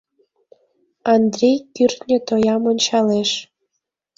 [1.13, 3.31] Андрий кӱртньӧ тоям ончалеш.